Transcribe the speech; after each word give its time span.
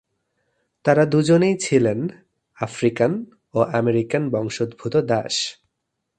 তারা 0.85 1.03
দুজনেই 1.05 1.55
ছিলেন, 1.57 1.99
আফ্রিকান 2.57 3.11
ও 3.53 3.59
আমেরিকান 3.73 4.23
বংশদ্ভুত 4.29 4.93
দাস। 5.07 5.35